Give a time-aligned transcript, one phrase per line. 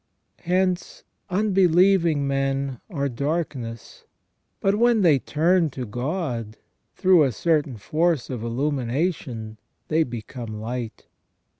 [0.39, 4.03] Hence, unbelieving men are darkness,
[4.59, 6.57] but when they turn to God,
[6.95, 9.59] through a certain force of illumination
[9.89, 11.05] they become light.